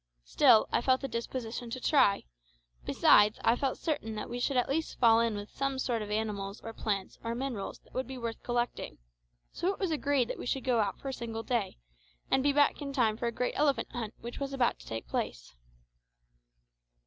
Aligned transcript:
Still, 0.25 0.67
I 0.71 0.81
felt 0.81 1.03
a 1.03 1.07
disposition 1.07 1.69
to 1.69 1.79
try; 1.79 2.23
besides, 2.85 3.37
I 3.43 3.55
felt 3.55 3.77
certain 3.77 4.15
that 4.15 4.31
we 4.31 4.39
should 4.39 4.57
at 4.57 4.67
least 4.67 4.97
fall 4.97 5.19
in 5.19 5.35
with 5.35 5.51
some 5.51 5.77
sort 5.77 6.01
of 6.01 6.09
animals 6.09 6.59
or 6.59 6.73
plants 6.73 7.19
or 7.23 7.35
minerals 7.35 7.77
that 7.81 7.93
would 7.93 8.07
be 8.07 8.17
worth 8.17 8.41
collecting; 8.41 8.97
so 9.51 9.71
it 9.71 9.77
was 9.77 9.91
agreed 9.91 10.29
that 10.29 10.39
we 10.39 10.47
should 10.47 10.63
go 10.63 10.79
out 10.79 10.97
for 10.97 11.09
a 11.09 11.13
single 11.13 11.43
day, 11.43 11.77
and 12.31 12.41
be 12.41 12.51
back 12.51 12.81
in 12.81 12.93
time 12.93 13.15
for 13.15 13.27
a 13.27 13.31
great 13.31 13.53
elephant 13.55 13.91
hunt 13.91 14.15
which 14.21 14.39
was 14.39 14.53
about 14.53 14.79
to 14.79 14.87
take 14.87 15.07
place. 15.07 15.53